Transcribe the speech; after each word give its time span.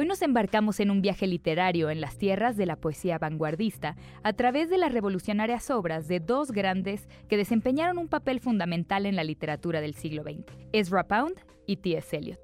Hoy 0.00 0.06
nos 0.06 0.22
embarcamos 0.22 0.78
en 0.78 0.92
un 0.92 1.02
viaje 1.02 1.26
literario 1.26 1.90
en 1.90 2.00
las 2.00 2.18
tierras 2.18 2.56
de 2.56 2.66
la 2.66 2.76
poesía 2.76 3.18
vanguardista 3.18 3.96
a 4.22 4.32
través 4.32 4.70
de 4.70 4.78
las 4.78 4.92
revolucionarias 4.92 5.70
obras 5.70 6.06
de 6.06 6.20
dos 6.20 6.52
grandes 6.52 7.08
que 7.28 7.36
desempeñaron 7.36 7.98
un 7.98 8.06
papel 8.06 8.38
fundamental 8.38 9.06
en 9.06 9.16
la 9.16 9.24
literatura 9.24 9.80
del 9.80 9.94
siglo 9.94 10.22
XX, 10.22 10.56
Ezra 10.72 11.08
Pound 11.08 11.40
y 11.66 11.78
T.S. 11.78 12.16
Eliot. 12.16 12.38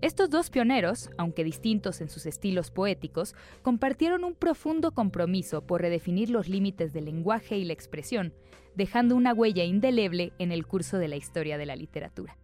Estos 0.00 0.30
dos 0.30 0.48
pioneros, 0.48 1.10
aunque 1.18 1.42
distintos 1.42 2.00
en 2.00 2.08
sus 2.08 2.24
estilos 2.24 2.70
poéticos, 2.70 3.34
compartieron 3.62 4.22
un 4.22 4.36
profundo 4.36 4.92
compromiso 4.92 5.66
por 5.66 5.80
redefinir 5.80 6.30
los 6.30 6.48
límites 6.48 6.92
del 6.92 7.06
lenguaje 7.06 7.58
y 7.58 7.64
la 7.64 7.72
expresión, 7.72 8.32
dejando 8.76 9.16
una 9.16 9.34
huella 9.34 9.64
indeleble 9.64 10.34
en 10.38 10.52
el 10.52 10.68
curso 10.68 10.98
de 10.98 11.08
la 11.08 11.16
historia 11.16 11.58
de 11.58 11.66
la 11.66 11.74
literatura. 11.74 12.38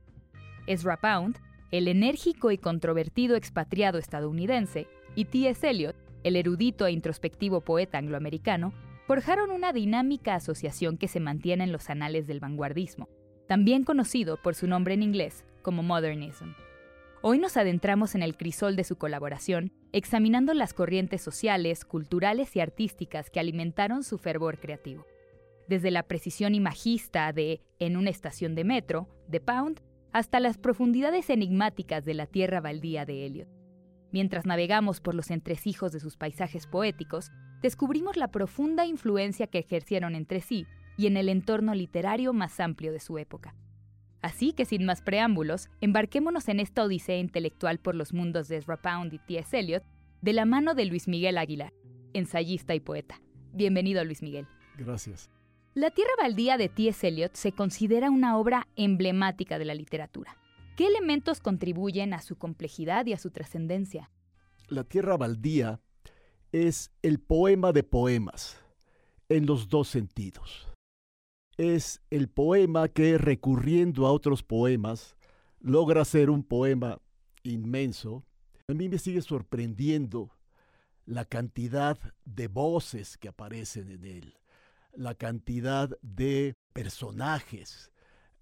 Ezra 0.67 0.97
Pound, 0.97 1.39
el 1.71 1.89
enérgico 1.89 2.51
y 2.51 2.59
controvertido 2.59 3.37
expatriado 3.37 3.99
estadounidense, 3.99 4.87
y 5.15 5.25
T.S. 5.27 5.69
Eliot, 5.69 5.97
el 6.23 6.37
erudito 6.37 6.87
e 6.87 6.93
introspectivo 6.93 7.61
poeta 7.61 7.99
angloamericano, 7.99 8.73
forjaron 9.07 9.51
una 9.51 9.73
dinámica 9.73 10.35
asociación 10.35 10.99
que 10.99 11.09
se 11.09 11.21
mantiene 11.21 11.65
en 11.65 11.73
los 11.73 11.91
anales 11.91 12.27
del 12.27 12.41
vanguardismo, 12.41 13.09
también 13.47 13.85
conocido 13.85 14.37
por 14.37 14.55
su 14.55 14.67
nombre 14.67 14.95
en 14.95 15.03
inglés 15.03 15.45
como 15.63 15.83
Modernism. 15.83 16.53
Hoy 17.21 17.39
nos 17.39 17.57
adentramos 17.57 18.15
en 18.15 18.23
el 18.23 18.37
crisol 18.37 18.77
de 18.77 18.85
su 18.85 18.97
colaboración, 18.97 19.73
examinando 19.93 20.55
las 20.55 20.73
corrientes 20.73 21.21
sociales, 21.21 21.85
culturales 21.85 22.55
y 22.55 22.61
artísticas 22.61 23.29
que 23.29 23.41
alimentaron 23.41 24.05
su 24.05 24.19
fervor 24.19 24.59
creativo. 24.61 25.05
Desde 25.67 25.91
la 25.91 26.05
precisión 26.05 26.55
imagista 26.55 27.33
de 27.33 27.61
En 27.79 27.97
una 27.97 28.11
estación 28.11 28.55
de 28.55 28.65
metro, 28.65 29.09
de 29.27 29.41
Pound, 29.41 29.81
hasta 30.13 30.41
las 30.41 30.59
profundidades 30.59 31.31
enigmáticas 31.31 32.05
de 32.05 32.15
la 32.15 32.27
tierra 32.27 32.61
baldía 32.61 33.05
de 33.05 33.27
Eliot. 33.27 33.49
Mientras 34.11 34.47
navegamos 34.47 35.01
por 35.01 35.15
los 35.15 35.31
entresijos 35.31 35.93
de 35.93 36.01
sus 36.01 36.17
paisajes 36.17 36.67
poéticos, 36.67 37.31
descubrimos 37.61 38.17
la 38.17 38.29
profunda 38.29 38.87
influencia 38.87 39.47
que 39.47 39.59
ejercieron 39.59 40.15
entre 40.15 40.41
sí 40.41 40.67
y 40.97 41.07
en 41.07 41.17
el 41.17 41.29
entorno 41.29 41.75
literario 41.75 42.33
más 42.33 42.59
amplio 42.61 42.93
de 42.93 43.01
su 43.01 43.19
época. 43.19 43.55
Así 44.21 44.53
que 44.53 44.65
sin 44.65 44.85
más 44.85 45.03
preámbulos, 45.03 45.69
embarquémonos 45.81 46.49
en 46.49 46.61
esta 46.61 46.83
odisea 46.83 47.19
intelectual 47.19 47.79
por 47.79 47.95
los 47.95 48.13
mundos 48.13 48.49
de 48.49 48.57
Ezra 48.57 48.77
Pound 48.77 49.13
y 49.13 49.19
T.S. 49.19 49.57
Eliot, 49.57 49.85
de 50.23 50.33
la 50.33 50.45
mano 50.45 50.75
de 50.75 50.87
Luis 50.87 51.07
Miguel 51.07 51.39
Aguilar, 51.39 51.73
ensayista 52.15 52.75
y 52.75 52.81
poeta. 52.81 53.21
Bienvenido, 53.53 54.05
Luis 54.05 54.23
Miguel. 54.23 54.49
Gracias. 54.77 55.31
La 55.79 55.93
Tierra 55.93 56.11
Baldía 56.21 56.57
de 56.57 56.69
T.S. 56.69 57.07
Eliot 57.07 57.37
se 57.37 57.53
considera 57.53 58.11
una 58.11 58.37
obra 58.37 58.67
emblemática 58.75 59.61
de 59.61 59.65
la 59.65 59.77
literatura. 59.77 60.37
¿Qué 60.77 60.89
elementos 60.89 61.39
contribuyen 61.39 62.15
a 62.15 62.21
su 62.21 62.37
complejidad 62.37 63.07
y 63.07 63.13
a 63.13 63.19
su 63.19 63.31
trascendencia? 63.31 64.11
La 64.67 64.83
Tierra 64.83 65.17
Baldía 65.17 65.81
es 66.51 66.91
el 67.03 67.21
poema 67.21 67.73
de 67.73 67.85
poemas, 67.85 68.61
en 69.29 69.47
los 69.47 69.69
dos 69.69 69.87
sentidos 69.87 70.69
es 71.59 72.01
el 72.11 72.29
poema 72.29 72.89
que, 72.89 73.19
recurriendo 73.19 74.07
a 74.07 74.13
otros 74.13 74.43
poemas, 74.43 75.17
logra 75.61 76.05
ser 76.05 76.31
un 76.31 76.45
poema 76.45 77.01
inmenso. 77.43 78.25
A 78.69 78.75
mí 78.75 78.89
me 78.89 78.99
sigue 78.99 79.21
sorprendiendo 79.23 80.31
la 81.05 81.25
cantidad 81.25 81.99
de 82.25 82.47
voces 82.47 83.19
que 83.19 83.29
aparecen 83.29 83.91
en 83.91 84.05
él, 84.05 84.35
la 84.99 85.15
cantidad 85.15 85.97
de 86.03 86.57
personajes, 86.73 87.93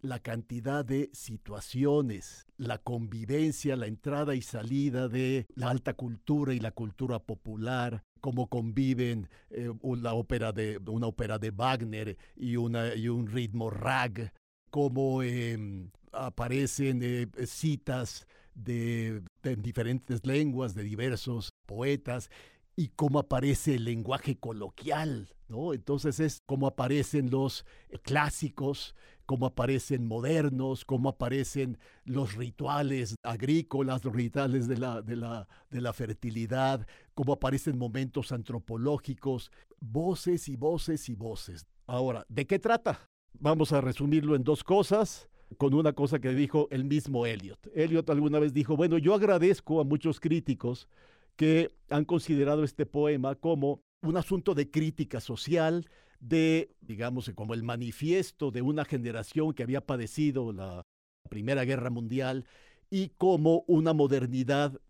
la 0.00 0.20
cantidad 0.20 0.84
de 0.84 1.10
situaciones, 1.12 2.46
la 2.56 2.78
convivencia, 2.78 3.76
la 3.76 3.86
entrada 3.86 4.34
y 4.34 4.40
salida 4.40 5.06
de 5.06 5.46
la 5.54 5.68
alta 5.68 5.92
cultura 5.92 6.54
y 6.54 6.60
la 6.60 6.70
cultura 6.70 7.18
popular, 7.18 8.02
cómo 8.22 8.48
conviven 8.48 9.28
eh, 9.50 9.70
una, 9.82 10.14
ópera 10.14 10.52
de, 10.52 10.80
una 10.86 11.08
ópera 11.08 11.38
de 11.38 11.50
Wagner 11.50 12.16
y, 12.34 12.56
un 12.56 13.26
ritmo 13.26 13.68
rag, 13.68 14.32
cómo 14.70 15.22
em, 15.22 15.90
aparecen 16.10 17.00
eh, 17.02 17.28
citas 17.44 18.26
de, 18.54 19.22
de 19.42 19.56
diferentes 19.56 20.24
lenguas, 20.24 20.74
de 20.74 20.84
diversos 20.84 21.50
poetas, 21.66 22.30
y 22.76 22.88
cómo 22.88 23.18
aparece 23.18 23.76
el 23.76 23.84
lenguaje 23.84 24.36
coloquial, 24.36 25.34
¿no? 25.48 25.72
Entonces 25.72 26.20
es 26.20 26.42
cómo 26.44 26.66
aparecen 26.66 27.30
los 27.30 27.64
clásicos, 28.02 28.94
cómo 29.24 29.46
aparecen 29.46 30.06
modernos, 30.06 30.84
cómo 30.84 31.08
aparecen 31.08 31.78
los 32.04 32.34
rituales 32.34 33.16
agrícolas, 33.22 34.04
los 34.04 34.14
rituales 34.14 34.68
de 34.68 34.76
la, 34.76 35.00
de 35.00 35.16
la, 35.16 35.48
de 35.70 35.80
la 35.80 35.92
fertilidad, 35.94 36.86
cómo 37.14 37.32
aparecen 37.32 37.78
momentos 37.78 38.30
antropológicos, 38.30 39.50
voces 39.80 40.48
y 40.48 40.56
voces 40.56 41.08
y 41.08 41.14
voces. 41.14 41.66
Ahora, 41.86 42.26
¿de 42.28 42.46
qué 42.46 42.58
trata? 42.58 43.08
Vamos 43.38 43.72
a 43.72 43.80
resumirlo 43.80 44.36
en 44.36 44.44
dos 44.44 44.62
cosas 44.62 45.30
con 45.56 45.72
una 45.72 45.92
cosa 45.92 46.18
que 46.18 46.30
dijo 46.30 46.68
el 46.70 46.84
mismo 46.84 47.24
Eliot. 47.24 47.70
Eliot 47.74 48.10
alguna 48.10 48.38
vez 48.38 48.52
dijo, 48.52 48.76
bueno, 48.76 48.98
yo 48.98 49.14
agradezco 49.14 49.80
a 49.80 49.84
muchos 49.84 50.20
críticos 50.20 50.88
que 51.36 51.74
han 51.90 52.04
considerado 52.04 52.64
este 52.64 52.86
poema 52.86 53.34
como 53.34 53.82
un 54.02 54.16
asunto 54.16 54.54
de 54.54 54.70
crítica 54.70 55.20
social, 55.20 55.88
de, 56.20 56.74
digamos, 56.80 57.30
como 57.34 57.54
el 57.54 57.62
manifiesto 57.62 58.50
de 58.50 58.62
una 58.62 58.84
generación 58.84 59.52
que 59.52 59.62
había 59.62 59.86
padecido 59.86 60.52
la 60.52 60.82
Primera 61.28 61.64
Guerra 61.64 61.90
Mundial 61.90 62.44
y 62.90 63.10
como 63.10 63.64
una 63.66 63.92
modernidad 63.92 64.80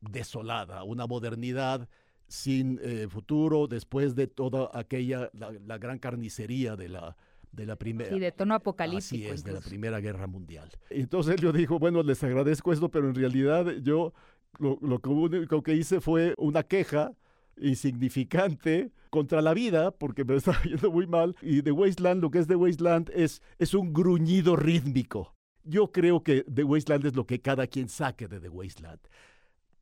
desolada, 0.00 0.84
una 0.84 1.06
modernidad 1.06 1.88
sin 2.28 2.78
eh, 2.82 3.06
futuro 3.08 3.66
después 3.66 4.14
de 4.14 4.26
toda 4.26 4.70
aquella, 4.74 5.30
la, 5.32 5.78
gran 5.78 5.98
carnicería 5.98 6.76
de 6.76 6.88
la, 6.88 7.16
de 7.52 7.66
la 7.66 7.76
primera. 7.76 8.14
Y 8.14 8.20
de 8.20 8.32
tono 8.32 8.54
apocalíptico. 8.54 9.26
Así 9.26 9.26
es, 9.26 9.44
de 9.44 9.52
la 9.52 9.60
Primera 9.60 10.00
Guerra 10.00 10.26
Mundial. 10.26 10.70
Entonces 10.90 11.40
yo 11.40 11.52
dijo, 11.52 11.78
bueno, 11.78 12.02
les 12.02 12.22
agradezco 12.22 12.72
esto, 12.72 12.90
pero 12.90 13.08
en 13.08 13.14
realidad 13.14 13.66
yo 13.82 14.12
lo, 14.58 14.78
lo 14.80 15.00
único 15.10 15.62
que 15.62 15.74
hice 15.74 16.00
fue 16.00 16.34
una 16.38 16.62
queja 16.62 17.12
insignificante 17.58 18.92
contra 19.10 19.40
la 19.40 19.54
vida, 19.54 19.90
porque 19.90 20.24
me 20.24 20.36
estaba 20.36 20.62
yendo 20.62 20.90
muy 20.90 21.06
mal, 21.06 21.36
y 21.42 21.62
The 21.62 21.72
Wasteland, 21.72 22.22
lo 22.22 22.30
que 22.30 22.38
es 22.38 22.46
The 22.46 22.56
Wasteland, 22.56 23.10
es, 23.14 23.42
es 23.58 23.74
un 23.74 23.92
gruñido 23.92 24.56
rítmico. 24.56 25.34
Yo 25.64 25.90
creo 25.90 26.22
que 26.22 26.44
The 26.44 26.64
Wasteland 26.64 27.06
es 27.06 27.16
lo 27.16 27.26
que 27.26 27.40
cada 27.40 27.66
quien 27.66 27.88
saque 27.88 28.28
de 28.28 28.40
The 28.40 28.48
Wasteland. 28.48 29.00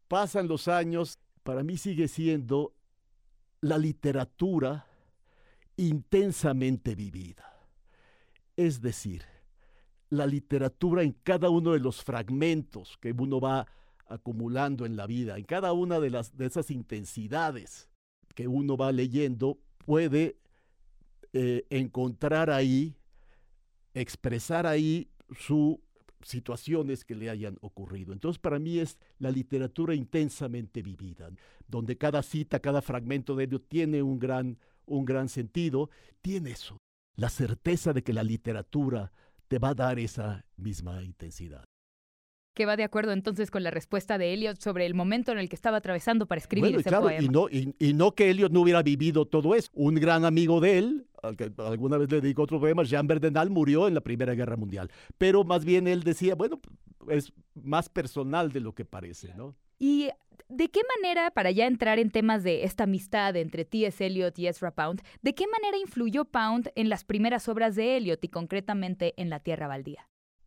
Pasan 0.08 0.48
los 0.48 0.68
años, 0.68 1.18
para 1.42 1.62
mí 1.62 1.76
sigue 1.76 2.08
siendo 2.08 2.74
la 3.60 3.78
literatura 3.78 4.86
intensamente 5.76 6.94
vivida. 6.94 7.44
Es 8.56 8.80
decir, 8.80 9.24
la 10.10 10.26
literatura 10.26 11.02
en 11.02 11.12
cada 11.22 11.50
uno 11.50 11.72
de 11.72 11.80
los 11.80 12.02
fragmentos 12.02 12.96
que 13.00 13.12
uno 13.12 13.40
va 13.40 13.66
acumulando 14.06 14.86
en 14.86 14.96
la 14.96 15.06
vida. 15.06 15.38
En 15.38 15.44
cada 15.44 15.72
una 15.72 16.00
de, 16.00 16.10
las, 16.10 16.36
de 16.36 16.46
esas 16.46 16.70
intensidades 16.70 17.88
que 18.34 18.48
uno 18.48 18.76
va 18.76 18.92
leyendo, 18.92 19.58
puede 19.84 20.36
eh, 21.32 21.66
encontrar 21.70 22.50
ahí, 22.50 22.96
expresar 23.94 24.66
ahí 24.66 25.08
sus 25.38 25.76
situaciones 26.22 27.04
que 27.04 27.14
le 27.14 27.30
hayan 27.30 27.58
ocurrido. 27.60 28.12
Entonces, 28.12 28.38
para 28.38 28.58
mí 28.58 28.78
es 28.78 28.98
la 29.18 29.30
literatura 29.30 29.94
intensamente 29.94 30.82
vivida, 30.82 31.30
donde 31.68 31.96
cada 31.96 32.22
cita, 32.22 32.60
cada 32.60 32.82
fragmento 32.82 33.36
de 33.36 33.44
ello 33.44 33.60
tiene 33.60 34.02
un 34.02 34.18
gran, 34.18 34.58
un 34.86 35.04
gran 35.04 35.28
sentido, 35.28 35.90
tiene 36.22 36.52
eso, 36.52 36.78
la 37.16 37.28
certeza 37.28 37.92
de 37.92 38.02
que 38.02 38.12
la 38.12 38.22
literatura 38.22 39.12
te 39.48 39.58
va 39.58 39.70
a 39.70 39.74
dar 39.74 39.98
esa 39.98 40.44
misma 40.56 41.02
intensidad 41.04 41.64
que 42.54 42.66
va 42.66 42.76
de 42.76 42.84
acuerdo 42.84 43.12
entonces 43.12 43.50
con 43.50 43.62
la 43.62 43.70
respuesta 43.70 44.16
de 44.16 44.32
Eliot 44.32 44.60
sobre 44.60 44.86
el 44.86 44.94
momento 44.94 45.32
en 45.32 45.38
el 45.38 45.48
que 45.48 45.56
estaba 45.56 45.78
atravesando 45.78 46.26
para 46.26 46.40
escribir 46.40 46.76
ese 46.76 46.88
claro, 46.88 47.04
poema. 47.04 47.22
Y 47.22 47.28
no, 47.28 47.48
y, 47.50 47.92
no 47.92 48.12
que 48.12 48.30
Eliot 48.30 48.52
no 48.52 48.60
hubiera 48.60 48.82
vivido 48.82 49.26
todo 49.26 49.54
eso. 49.54 49.70
Un 49.74 49.96
gran 49.96 50.24
amigo 50.24 50.60
de 50.60 50.78
él, 50.78 51.06
al 51.22 51.36
que 51.36 51.50
alguna 51.58 51.98
vez 51.98 52.10
le 52.10 52.20
dedicó 52.20 52.42
otro 52.42 52.60
poema, 52.60 52.84
Jean 52.84 53.06
Verdenal, 53.06 53.50
murió 53.50 53.88
en 53.88 53.94
la 53.94 54.00
Primera 54.00 54.34
Guerra 54.34 54.56
Mundial. 54.56 54.90
Pero 55.18 55.44
más 55.44 55.64
bien 55.64 55.86
él 55.88 56.02
decía, 56.02 56.34
bueno, 56.34 56.60
es 57.08 57.32
más 57.54 57.88
personal 57.88 58.52
de 58.52 58.60
lo 58.60 58.74
que 58.74 58.84
parece, 58.84 59.34
¿no? 59.34 59.54
Y 59.78 60.08
¿De 60.48 60.68
qué 60.68 60.80
manera, 60.96 61.30
para 61.30 61.50
ya 61.50 61.66
entrar 61.66 61.98
en 61.98 62.10
temas 62.10 62.42
de 62.42 62.64
esta 62.64 62.84
amistad 62.84 63.34
entre 63.36 63.64
T.S. 63.64 64.04
Eliot 64.04 64.38
y 64.38 64.46
Ezra 64.46 64.72
Pound, 64.72 65.02
de 65.22 65.34
qué 65.34 65.46
manera 65.46 65.78
influyó 65.78 66.26
Pound 66.26 66.70
en 66.74 66.88
las 66.88 67.04
primeras 67.04 67.48
obras 67.48 67.74
de 67.74 67.96
Eliot 67.96 68.22
y 68.22 68.28
concretamente 68.28 69.14
en 69.16 69.30
La 69.30 69.40
Tierra 69.40 69.68
Baldía? 69.68 70.06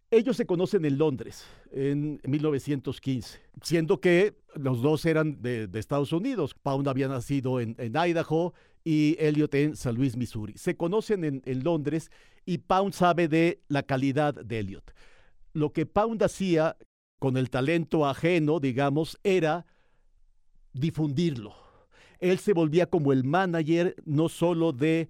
Ellos 0.09 0.37
se 0.37 0.45
conocen 0.45 0.85
en 0.85 0.97
Londres 0.97 1.45
en 1.69 2.21
1915, 2.25 3.39
siendo 3.61 3.99
que 3.99 4.35
los 4.55 4.81
dos 4.81 5.05
eran 5.05 5.41
de, 5.41 5.69
Estados 5.73 6.13
Unidos. 6.13 6.53
Pound 6.53 6.87
había 6.87 7.09
nacido 7.09 7.59
en, 7.59 7.75
Idaho 7.77 8.53
y 8.85 9.17
Elliot 9.19 9.53
en 9.55 9.75
San 9.75 9.95
Luis, 9.95 10.15
Missouri. 10.15 10.53
Se 10.57 10.77
conocen 10.77 11.25
en, 11.25 11.41
en, 11.45 11.63
Londres 11.63 12.09
y 12.45 12.59
Pound 12.59 12.93
sabe 12.93 13.27
de 13.27 13.61
la 13.67 13.83
calidad 13.83 14.33
de 14.33 14.59
Elliot. 14.59 14.93
Lo 15.51 15.73
que 15.73 15.85
Pound 15.85 16.23
hacía 16.23 16.77
con 17.19 17.35
el 17.35 17.49
talento 17.49 18.05
ajeno, 18.05 18.61
digamos, 18.61 19.19
era 19.23 19.65
difundirlo. 20.71 21.53
Él 22.19 22.39
se 22.39 22.53
volvía 22.53 22.85
como 22.85 23.11
el 23.11 23.25
manager 23.25 23.95
no 24.05 24.29
solo 24.29 24.71
de 24.71 25.09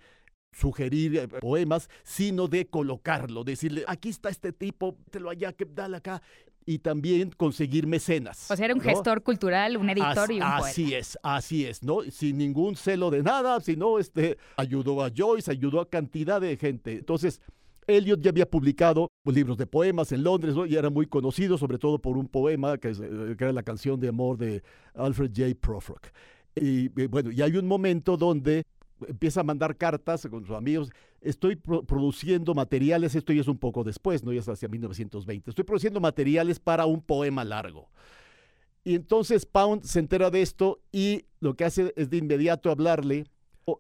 sugerir 0.52 1.18
eh, 1.18 1.28
poemas, 1.28 1.90
sino 2.04 2.48
de 2.48 2.68
colocarlo, 2.68 3.44
decirle, 3.44 3.84
aquí 3.88 4.10
está 4.10 4.30
este 4.30 4.52
tipo, 4.52 4.98
te 5.12 5.20
lo 5.20 5.30
allá, 5.30 5.54
que 5.54 5.66
dale 5.66 5.98
acá, 5.98 6.22
y 6.66 6.80
también 6.80 7.32
conseguir 7.32 7.88
mecenas. 7.88 8.52
O 8.52 8.56
sea, 8.56 8.66
era 8.66 8.76
un 8.76 8.82
gestor 8.82 9.24
cultural, 9.24 9.78
un 9.78 9.90
editor 9.90 10.30
y 10.32 10.42
un 10.42 10.42
poeta. 10.42 10.58
Así 10.58 10.94
es, 10.94 11.18
así 11.24 11.66
es, 11.66 11.82
¿no? 11.82 12.02
Sin 12.12 12.38
ningún 12.38 12.76
celo 12.76 13.10
de 13.10 13.24
nada, 13.24 13.62
sino 13.62 14.00
este, 14.00 14.38
ayudó 14.58 15.04
a 15.04 15.10
Joyce, 15.16 15.50
ayudó 15.50 15.80
a 15.80 15.90
cantidad 15.90 16.42
de 16.42 16.58
gente. 16.58 16.92
Entonces, 16.92 17.40
Eliot 17.88 18.20
ya 18.20 18.32
había 18.32 18.50
publicado 18.50 19.08
libros 19.24 19.58
de 19.58 19.66
poemas 19.66 20.12
en 20.12 20.24
Londres, 20.24 20.56
¿no? 20.56 20.66
y 20.66 20.76
era 20.76 20.90
muy 20.90 21.08
conocido, 21.08 21.58
sobre 21.58 21.78
todo 21.78 22.00
por 22.00 22.18
un 22.18 22.28
poema 22.28 22.78
que, 22.78 22.90
eh, 22.90 23.36
que 23.38 23.44
era 23.46 23.54
la 23.54 23.64
canción 23.64 23.98
de 24.00 24.10
amor 24.10 24.38
de 24.38 24.62
Alfred 24.94 25.32
J. 25.34 25.56
Prufrock. 25.60 26.08
Y 26.54 26.88
eh, 27.00 27.08
bueno, 27.08 27.32
y 27.32 27.42
hay 27.42 27.56
un 27.56 27.66
momento 27.66 28.18
donde 28.18 28.66
empieza 29.08 29.42
a 29.42 29.44
mandar 29.44 29.78
cartas 29.78 30.28
con 30.30 30.46
sus 30.46 30.56
amigos. 30.56 30.90
Estoy 31.22 31.56
produciendo 31.56 32.54
materiales, 32.54 33.16
esto 33.16 33.34
ya 33.34 33.42
es 33.42 33.48
un 33.48 33.58
poco 33.58 33.84
después, 33.84 34.24
no 34.24 34.34
ya 34.34 34.40
es 34.40 34.50
hacia 34.50 34.68
1920. 34.68 35.50
Estoy 35.50 35.66
produciendo 35.66 36.00
materiales 36.00 36.60
para 36.60 36.86
un 36.86 37.02
poema 37.02 37.44
largo. 37.44 37.90
Y 38.84 38.96
entonces 38.96 39.46
Pound 39.46 39.84
se 39.84 40.00
entera 40.00 40.30
de 40.30 40.42
esto 40.42 40.80
y 40.92 41.26
lo 41.40 41.56
que 41.56 41.66
hace 41.66 41.94
es 41.98 42.10
de 42.10 42.18
inmediato 42.18 42.72
hablarle 42.72 43.26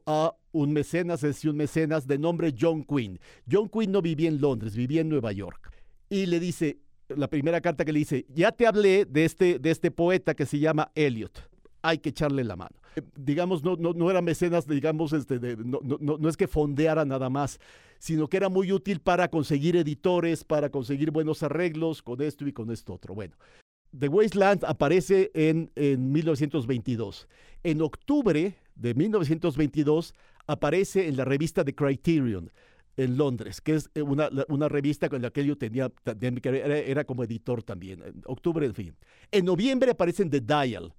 a 0.06 0.36
un 0.52 0.74
mecenas, 0.74 1.24
es 1.24 1.36
decir, 1.36 1.50
un 1.50 1.58
mecenas 1.58 2.08
de 2.08 2.18
nombre 2.18 2.54
John 2.60 2.84
Quinn. 2.84 3.20
John 3.50 3.70
Quinn 3.70 3.92
no 3.92 4.02
vivía 4.02 4.28
en 4.28 4.42
Londres, 4.42 4.76
vivía 4.76 5.02
en 5.02 5.10
Nueva 5.10 5.32
York. 5.32 5.72
Y 6.10 6.26
le 6.26 6.42
dice, 6.42 6.80
la 7.08 7.30
primera 7.30 7.62
carta 7.62 7.86
que 7.86 7.94
le 7.94 8.00
dice, 8.00 8.26
ya 8.30 8.52
te 8.52 8.68
hablé 8.68 9.06
de 9.06 9.24
este, 9.24 9.60
de 9.60 9.72
este 9.72 9.92
poeta 9.92 10.36
que 10.36 10.46
se 10.46 10.60
llama 10.60 10.92
Eliot 10.94 11.50
hay 11.82 12.00
que 12.00 12.10
echarle 12.10 12.44
la 12.44 12.56
mano. 12.56 12.76
Eh, 12.96 13.02
digamos, 13.16 13.64
no, 13.64 13.76
no, 13.76 13.94
no 13.94 14.10
era 14.10 14.22
mecenas, 14.22 14.68
digamos, 14.68 15.14
este, 15.14 15.40
no, 15.58 15.80
no, 15.84 16.18
no, 16.18 16.30
es 16.30 16.38
que 16.38 16.48
fondeara 16.48 17.06
nada 17.06 17.30
más, 17.30 17.60
sino 18.00 18.28
que 18.28 18.38
era 18.38 18.50
muy 18.50 18.72
útil 18.72 19.00
para 19.00 19.30
conseguir 19.30 19.76
editores, 19.76 20.44
para 20.44 20.70
conseguir 20.70 21.12
buenos 21.12 21.44
arreglos 21.44 22.02
con 22.02 22.22
esto 22.22 22.48
y 22.48 22.54
con 22.54 22.72
esto 22.72 22.94
otro. 22.94 23.14
Bueno, 23.14 23.36
The 23.98 24.08
Wasteland 24.08 24.66
aparece 24.66 25.32
en, 25.34 25.72
en 25.76 26.12
1922. 26.12 27.28
En 27.64 27.82
octubre 27.82 28.56
de 28.76 28.94
1922 28.94 30.14
aparece 30.46 31.08
en 31.08 31.18
la 31.18 31.26
revista 31.26 31.64
The 31.64 31.76
Criterion 31.76 32.52
en 32.98 33.16
Londres, 33.16 33.62
que 33.62 33.76
es 33.76 33.90
una, 33.96 34.30
una, 34.50 34.68
revista 34.68 35.08
con 35.08 35.22
la 35.22 35.30
que 35.30 35.46
yo 35.46 35.56
tenía, 35.56 35.92
era 36.04 37.04
como 37.04 37.24
editor 37.24 37.62
también, 37.62 38.02
en 38.02 38.24
octubre, 38.26 38.66
en 38.66 38.74
fin. 38.74 38.96
En 39.32 39.46
noviembre 39.46 39.92
aparece 39.92 40.24
en 40.24 40.32
The 40.32 40.42
Dial, 40.42 40.94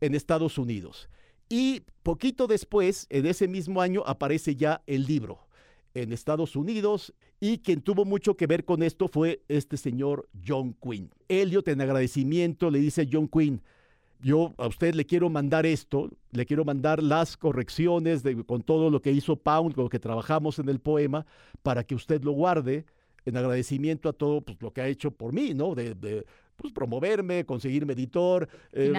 en 0.00 0.14
Estados 0.14 0.58
Unidos. 0.58 1.08
Y 1.48 1.82
poquito 2.02 2.46
después, 2.46 3.06
en 3.10 3.26
ese 3.26 3.48
mismo 3.48 3.80
año, 3.80 4.02
aparece 4.06 4.54
ya 4.54 4.82
el 4.86 5.06
libro 5.06 5.40
en 5.94 6.12
Estados 6.12 6.56
Unidos 6.56 7.14
y 7.40 7.58
quien 7.58 7.80
tuvo 7.80 8.04
mucho 8.04 8.36
que 8.36 8.46
ver 8.46 8.64
con 8.64 8.82
esto 8.82 9.08
fue 9.08 9.42
este 9.48 9.76
señor 9.76 10.28
John 10.46 10.74
Quinn. 10.74 11.10
Elliot 11.28 11.66
en 11.68 11.80
agradecimiento 11.80 12.70
le 12.70 12.80
dice 12.80 13.08
John 13.10 13.28
Quinn, 13.28 13.62
yo 14.20 14.54
a 14.58 14.66
usted 14.66 14.94
le 14.94 15.06
quiero 15.06 15.30
mandar 15.30 15.64
esto, 15.64 16.10
le 16.32 16.44
quiero 16.44 16.64
mandar 16.64 17.02
las 17.02 17.36
correcciones 17.36 18.22
con 18.46 18.62
todo 18.62 18.90
lo 18.90 19.00
que 19.00 19.12
hizo 19.12 19.36
Pound, 19.36 19.74
con 19.74 19.84
lo 19.84 19.90
que 19.90 20.00
trabajamos 20.00 20.58
en 20.58 20.68
el 20.68 20.80
poema, 20.80 21.24
para 21.62 21.84
que 21.84 21.94
usted 21.94 22.22
lo 22.24 22.32
guarde 22.32 22.84
en 23.24 23.36
agradecimiento 23.36 24.08
a 24.08 24.12
todo 24.12 24.40
pues, 24.40 24.60
lo 24.60 24.72
que 24.72 24.80
ha 24.80 24.88
hecho 24.88 25.10
por 25.10 25.32
mí, 25.32 25.54
¿no? 25.54 25.74
De, 25.74 26.24
pues, 26.58 26.72
promoverme, 26.72 27.46
conseguirme 27.46 27.92
editor, 27.92 28.48
eh, 28.72 28.92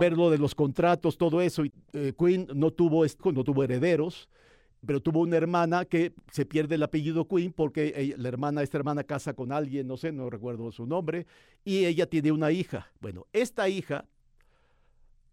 ver 0.00 0.12
lo 0.16 0.30
de 0.30 0.38
los 0.38 0.54
contratos, 0.54 1.18
todo 1.18 1.42
eso. 1.42 1.64
Y, 1.64 1.72
eh, 1.92 2.12
Queen 2.16 2.46
no 2.54 2.70
tuvo, 2.70 3.04
no 3.32 3.44
tuvo 3.44 3.64
herederos, 3.64 4.28
pero 4.86 5.00
tuvo 5.00 5.20
una 5.20 5.36
hermana 5.36 5.84
que 5.84 6.12
se 6.30 6.46
pierde 6.46 6.76
el 6.76 6.82
apellido 6.84 7.26
Queen 7.26 7.52
porque 7.52 8.14
la 8.16 8.28
hermana, 8.28 8.62
esta 8.62 8.78
hermana 8.78 9.02
casa 9.02 9.34
con 9.34 9.50
alguien, 9.50 9.88
no 9.88 9.96
sé, 9.96 10.12
no 10.12 10.30
recuerdo 10.30 10.70
su 10.70 10.86
nombre, 10.86 11.26
y 11.64 11.84
ella 11.84 12.06
tiene 12.06 12.30
una 12.30 12.52
hija. 12.52 12.86
Bueno, 13.00 13.26
esta 13.32 13.68
hija, 13.68 14.04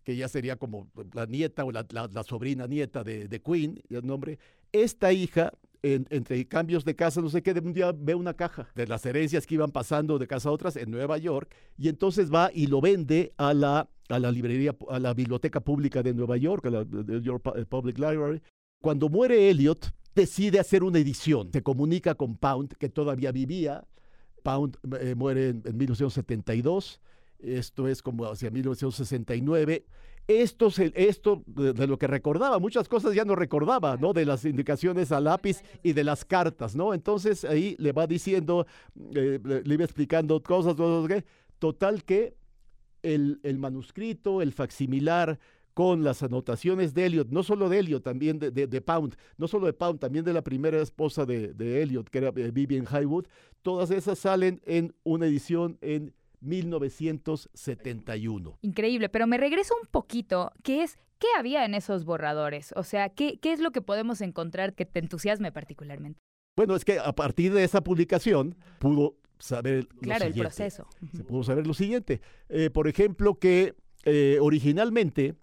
que 0.04 0.16
ya 0.16 0.28
sería 0.28 0.56
como 0.56 0.88
la 1.14 1.28
nieta 1.28 1.64
o 1.64 1.72
la, 1.72 1.86
sobrina 2.24 2.66
nieta 2.66 3.04
de, 3.04 3.28
de 3.28 3.40
Queen, 3.40 3.84
el 3.90 4.06
nombre, 4.06 4.40
esta 4.72 5.14
hija 5.14 5.54
entre 5.86 6.48
cambios 6.48 6.84
de 6.84 6.96
casa, 6.96 7.22
no 7.22 7.30
sé 7.30 7.44
qué, 7.44 7.54
de 7.54 7.60
un 7.60 7.74
día 7.74 7.92
ve 7.96 8.16
una 8.16 8.34
caja 8.34 8.70
de 8.76 8.88
las 8.88 9.06
herencias 9.06 9.46
que 9.46 9.56
iban 9.56 9.72
pasando 9.72 10.18
de 10.18 10.28
casa 10.28 10.50
a 10.50 10.52
otras 10.52 10.76
en 10.76 10.90
Nueva 10.90 11.18
York 11.18 11.54
y 11.78 11.90
entonces 11.90 12.34
va 12.34 12.50
y 12.54 12.68
lo 12.68 12.82
vende 12.82 13.34
a 13.38 13.54
la, 13.54 13.90
a 14.10 14.20
la 14.20 14.32
librería, 14.32 14.76
a 14.90 15.00
la 15.00 15.14
biblioteca 15.14 15.60
pública 15.60 16.02
de 16.02 16.14
Nueva 16.14 16.38
York, 16.38 16.66
a 16.66 16.70
la 16.70 16.84
New 16.84 17.22
York 17.22 17.44
Public 17.70 17.98
Library. 17.98 18.42
Cuando 18.82 19.10
muere 19.10 19.50
Elliot, 19.50 19.94
decide 20.14 20.60
hacer 20.60 20.84
una 20.84 21.00
edición. 21.00 21.50
Se 21.52 21.62
comunica 21.62 22.16
con 22.16 22.38
Pound, 22.38 22.76
que 22.78 22.90
todavía 22.90 23.32
vivía. 23.32 23.86
Pound 24.44 24.78
eh, 25.00 25.16
muere 25.16 25.50
en, 25.50 25.64
en 25.66 25.78
1972 25.78 27.02
esto 27.40 27.88
es 27.88 28.02
como 28.02 28.26
hacia 28.26 28.50
1969. 28.50 29.86
Esto, 30.28 30.70
de, 31.46 31.88
lo 31.88 32.00
que 32.00 32.08
recordaba, 32.08 32.58
muchas 32.58 32.90
cosas 32.90 33.14
ya 33.14 33.26
no 33.26 33.36
recordaba, 33.36 33.96
¿no? 33.98 34.12
De 34.12 34.26
las 34.26 34.44
indicaciones 34.44 35.12
a 35.12 35.20
lápiz 35.20 35.62
y 35.84 35.94
de 35.94 36.04
las 36.04 36.26
cartas, 36.26 36.76
¿no? 36.76 36.96
Entonces 36.96 37.46
ahí 37.46 37.76
le 37.78 37.92
va 37.92 38.08
diciendo, 38.08 38.66
eh, 39.14 39.40
le 39.44 39.74
iba 39.74 39.84
explicando 39.84 40.42
cosas, 40.42 40.76
total 41.60 42.04
que 42.04 42.36
el, 43.04 43.40
manuscrito, 43.60 44.42
el 44.42 44.52
facsimilar, 44.52 45.40
con 45.76 46.06
las 46.06 46.24
anotaciones 46.24 46.94
de 46.94 47.06
Elliot, 47.06 47.28
no 47.32 47.44
solo 47.44 47.68
de 47.68 47.80
Elliot, 47.80 48.02
también 48.02 48.40
de, 48.40 48.82
Pound, 48.82 49.18
no 49.38 49.46
solo 49.50 49.66
de 49.66 49.74
Pound, 49.74 50.00
también 50.00 50.24
de 50.24 50.32
la 50.32 50.42
primera 50.42 50.82
esposa 50.82 51.26
de, 51.26 51.54
de 51.54 51.84
Elliot, 51.84 52.10
que 52.10 52.20
era 52.20 52.30
eh, 52.30 52.50
Vivian 52.52 52.86
Highwood, 52.86 53.26
todas 53.62 53.92
esas 53.92 54.18
salen 54.18 54.62
en 54.66 54.96
una 55.04 55.26
edición 55.26 55.78
en 55.82 56.14
1971. 56.42 58.58
Increíble, 58.62 59.10
pero 59.10 59.28
me 59.28 59.38
regreso 59.38 59.74
un 59.82 59.88
poquito, 59.88 60.52
que 60.64 60.84
es, 60.84 60.98
¿qué 61.20 61.28
había 61.38 61.66
en 61.66 61.74
esos 61.74 62.06
borradores? 62.06 62.74
O 62.76 62.84
sea, 62.84 63.10
¿qué, 63.10 63.40
qué 63.40 63.54
es 63.54 63.60
lo 63.60 63.72
que 63.72 63.82
podemos 63.82 64.22
encontrar 64.22 64.74
que 64.74 64.86
te 64.86 65.00
entusiasme 65.00 65.52
particularmente? 65.52 66.20
Bueno, 66.56 66.76
es 66.76 66.86
que 66.86 67.00
a 67.00 67.14
partir 67.14 67.54
de 67.54 67.64
esa 67.64 67.84
publicación 67.84 68.56
pudo 68.80 69.18
saber 69.40 69.88
claro, 70.02 70.26
el 70.26 70.34
proceso. 70.34 70.88
Se 71.16 71.24
pudo 71.24 71.44
saber 71.44 71.68
lo 71.68 71.74
siguiente. 71.74 72.22
Eh, 72.50 72.70
por 72.70 72.88
ejemplo, 72.88 73.38
que 73.38 73.76
eh, 74.06 74.38
originalmente 74.42 75.36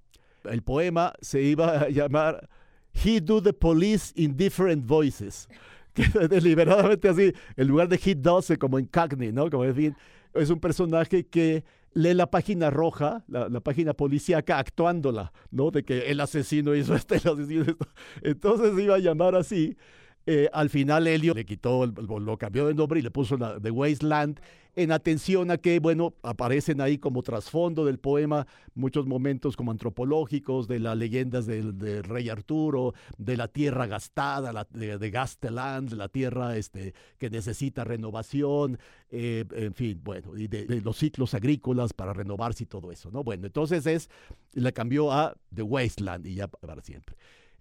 el 0.45 0.63
poema 0.63 1.13
se 1.21 1.43
iba 1.43 1.81
a 1.81 1.89
llamar 1.89 2.49
He 2.93 3.21
Do 3.21 3.43
the 3.43 3.53
Police 3.53 4.13
in 4.17 4.37
Different 4.37 4.87
Voices. 4.87 5.49
Que 5.93 6.09
deliberadamente 6.27 7.11
así, 7.11 7.35
en 7.55 7.69
lugar 7.69 7.87
de 7.87 8.01
He 8.03 8.15
Does, 8.15 8.51
como 8.59 8.79
en 8.79 8.87
Cagney, 8.87 9.31
¿no? 9.31 9.51
Como 9.51 9.65
decir, 9.65 9.95
es 10.35 10.51
un 10.51 10.61
personaje 10.61 11.27
que 11.27 11.65
lee 11.95 12.15
la 12.15 12.31
página 12.31 12.71
roja, 12.71 13.25
la, 13.29 13.61
página 13.61 13.95
policíaca, 13.95 14.59
actuándola, 14.59 15.33
¿no? 15.51 15.71
De 15.71 15.85
que 15.85 16.11
el 16.11 16.21
asesino 16.21 16.75
hizo 16.75 16.95
este, 16.95 17.17
el 17.17 17.29
asesino 17.29 17.63
esto. 17.63 17.87
Entonces 18.23 18.79
iba 18.79 18.97
a 18.97 18.99
llamar 18.99 19.35
así. 19.35 19.77
Eh, 20.27 20.49
al 20.53 20.71
final 20.71 21.07
Helio 21.07 21.35
le 21.35 21.45
quitó, 21.45 21.87
lo 21.87 22.39
cambió 22.39 22.67
de 22.67 22.75
nombre 22.75 23.01
y 23.01 23.03
le 23.03 23.11
puso 23.11 23.37
la, 23.37 23.59
The 23.61 23.71
Wasteland 23.71 24.41
en 24.75 24.93
atención 24.93 25.51
a 25.51 25.59
que, 25.59 25.81
bueno, 25.81 26.15
aparecen 26.23 26.81
ahí 26.81 26.97
como 26.97 27.23
trasfondo 27.23 27.85
del 27.85 27.99
poema 27.99 28.47
muchos 28.75 29.07
momentos 29.07 29.57
como 29.57 29.71
antropológicos 29.71 30.67
de 30.67 30.79
las 30.79 30.97
leyendas 30.97 31.47
del, 31.47 32.03
rey 32.05 32.29
Arturo, 32.31 32.95
de 33.19 33.37
la 33.37 33.49
tierra 33.49 33.87
gastada, 33.87 34.53
la, 34.53 34.67
de, 34.71 34.97
de 34.97 35.11
Gasteland, 35.11 35.93
la 35.93 36.09
tierra 36.09 36.57
este, 36.57 36.95
que 37.19 37.29
necesita 37.29 37.85
renovación, 37.85 38.79
eh, 39.11 39.45
en 39.53 39.75
fin, 39.75 40.01
bueno, 40.03 40.37
y 40.39 40.49
de, 40.49 40.81
los 40.81 40.97
ciclos 40.97 41.35
agrícolas 41.35 41.93
para 41.93 42.15
renovarse 42.15 42.65
y 42.65 42.67
todo 42.67 42.91
eso, 42.91 43.11
¿no? 43.11 43.23
Bueno, 43.23 43.47
entonces 43.47 43.87
es, 43.87 44.09
le 44.55 44.73
cambió 44.73 45.13
a 45.13 45.35
The 45.55 45.63
Wasteland 45.63 46.27
y 46.27 46.37
ya 46.37 46.49
para 46.49 46.81
siempre. 46.83 47.15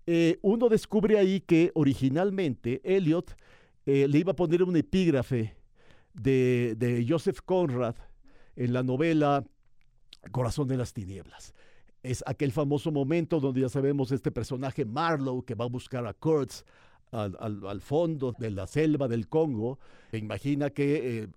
Eh, 0.07 0.39
uno 0.41 0.67
descubre 0.69 1.17
ahí 1.17 1.41
que 1.41 1.71
originalmente 1.75 2.81
Eliot 2.83 3.35
eh, 3.85 4.07
le 4.07 4.17
iba 4.19 4.31
a 4.31 4.35
poner 4.35 4.63
un 4.63 4.75
epígrafe 4.75 5.55
de, 6.13 7.05
Joseph 7.07 7.39
Conrad 7.45 7.95
en 8.55 8.73
la 8.73 8.83
novela 8.83 9.45
Corazón 10.31 10.67
de 10.67 10.77
las 10.77 10.93
Tinieblas. 10.93 11.53
Es 12.03 12.23
aquel 12.25 12.51
famoso 12.51 12.91
momento 12.91 13.39
donde 13.39 13.61
ya 13.61 13.69
sabemos 13.69 14.11
este 14.11 14.31
personaje 14.31 14.85
Marlowe 14.85 15.45
que 15.45 15.55
va 15.55 15.65
a 15.65 15.69
buscar 15.69 16.05
a 16.07 16.13
Kurtz 16.13 16.63
al, 17.11 17.81
fondo 17.81 18.33
de 18.37 18.49
la 18.51 18.65
selva 18.65 19.07
del 19.07 19.27
Congo. 19.27 19.77
Imagina 20.13 20.71
que 20.71 21.23
eh, 21.23 21.27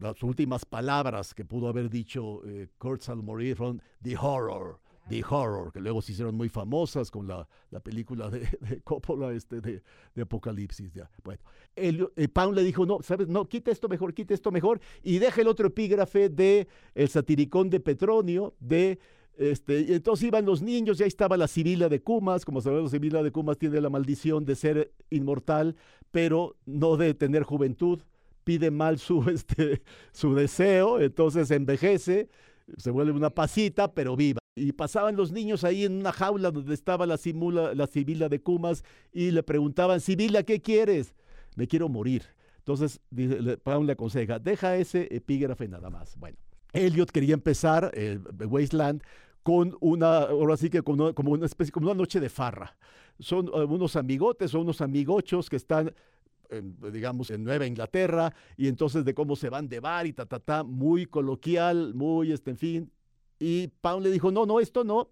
las 0.00 0.22
últimas 0.22 0.64
palabras 0.64 1.32
que 1.32 1.44
pudo 1.44 1.68
haber 1.68 1.88
dicho 1.88 2.42
Kurtz 2.78 3.08
al 3.08 3.22
morir 3.22 3.56
fueron 3.56 3.82
The 4.02 4.16
Horror. 4.16 4.80
The 5.08 5.22
Horror, 5.28 5.72
que 5.72 5.80
luego 5.80 6.02
se 6.02 6.12
hicieron 6.12 6.34
muy 6.34 6.48
famosas 6.48 7.10
con 7.10 7.26
la, 7.26 7.48
la 7.70 7.80
película 7.80 8.30
de, 8.30 8.46
Coppola 8.84 9.32
este, 9.32 9.60
de, 9.60 9.82
de 10.14 10.22
Apocalipsis. 10.22 10.92
Ya. 10.92 11.10
Bueno, 11.24 11.42
el, 11.74 12.08
Pound 12.32 12.56
le 12.56 12.62
dijo, 12.62 12.86
no, 12.86 13.00
¿sabes? 13.02 13.28
No, 13.28 13.48
quita 13.48 13.70
esto 13.70 13.88
mejor, 13.88 14.14
quita 14.14 14.34
esto 14.34 14.50
mejor, 14.50 14.80
y 15.02 15.18
deja 15.18 15.40
el 15.40 15.48
otro 15.48 15.68
epígrafe 15.68 16.28
de 16.28 16.68
El 16.94 17.08
satiricón 17.08 17.70
de 17.70 17.80
Petronio, 17.80 18.54
de 18.60 18.98
este, 19.36 19.80
y 19.80 19.94
entonces 19.94 20.26
iban 20.26 20.44
los 20.44 20.60
niños, 20.60 20.98
ya 20.98 21.06
estaba 21.06 21.36
la 21.38 21.48
Sibila 21.48 21.88
de 21.88 22.02
Cumas, 22.02 22.44
como 22.44 22.60
sabemos, 22.60 22.92
la 22.92 22.98
Sibila 22.98 23.22
de 23.22 23.32
Cumas 23.32 23.56
tiene 23.56 23.80
la 23.80 23.88
maldición 23.88 24.44
de 24.44 24.54
ser 24.54 24.92
inmortal, 25.08 25.76
pero 26.10 26.56
no 26.66 26.98
de 26.98 27.14
tener 27.14 27.44
juventud, 27.44 28.02
pide 28.44 28.70
mal 28.70 28.98
su, 28.98 29.22
este, 29.30 29.82
su 30.12 30.34
deseo, 30.34 31.00
entonces 31.00 31.50
envejece, 31.50 32.28
se 32.76 32.90
vuelve 32.90 33.12
una 33.12 33.30
pasita, 33.30 33.92
pero 33.92 34.14
viva. 34.14 34.40
Y 34.60 34.72
pasaban 34.72 35.16
los 35.16 35.32
niños 35.32 35.64
ahí 35.64 35.86
en 35.86 35.96
una 36.00 36.12
jaula 36.12 36.50
donde 36.50 36.74
estaba 36.74 37.06
la, 37.06 37.16
simula, 37.16 37.74
la 37.74 37.86
Sibila 37.86 38.28
de 38.28 38.42
Cumas 38.42 38.84
y 39.10 39.30
le 39.30 39.42
preguntaban, 39.42 40.00
Sibila, 40.00 40.42
¿qué 40.42 40.60
quieres? 40.60 41.14
Me 41.56 41.66
quiero 41.66 41.88
morir. 41.88 42.24
Entonces, 42.58 43.00
Paul 43.62 43.86
le 43.86 43.92
aconseja, 43.92 44.38
deja 44.38 44.76
ese 44.76 45.08
epígrafe 45.10 45.66
nada 45.66 45.88
más. 45.88 46.14
Bueno, 46.18 46.36
Elliot 46.74 47.10
quería 47.10 47.32
empezar 47.32 47.90
el 47.94 48.22
Wasteland 48.46 49.02
con 49.42 49.78
una, 49.80 50.24
ahora 50.24 50.58
sí 50.58 50.68
que 50.68 50.82
como 50.82 51.14
una, 51.16 51.46
especie, 51.46 51.72
como 51.72 51.86
una 51.86 51.94
noche 51.94 52.20
de 52.20 52.28
farra. 52.28 52.76
Son 53.18 53.46
eh, 53.46 53.64
unos 53.64 53.96
amigotes 53.96 54.54
o 54.54 54.60
unos 54.60 54.82
amigochos 54.82 55.48
que 55.48 55.56
están 55.56 55.94
digamos, 56.92 57.30
en 57.30 57.44
Nueva 57.44 57.64
Inglaterra, 57.64 58.34
y 58.56 58.66
entonces 58.66 59.04
de 59.04 59.14
cómo 59.14 59.36
se 59.36 59.48
van 59.48 59.68
de 59.68 59.78
bar 59.78 60.08
y 60.08 60.12
ta, 60.12 60.26
ta, 60.26 60.40
ta, 60.40 60.64
muy 60.64 61.06
coloquial, 61.06 61.94
muy, 61.94 62.32
este, 62.32 62.50
en 62.50 62.58
fin. 62.58 62.92
Y 63.40 63.68
Pound 63.80 64.04
le 64.04 64.12
dijo, 64.12 64.30
no, 64.30 64.46
no, 64.46 64.60
esto 64.60 64.84
no. 64.84 65.10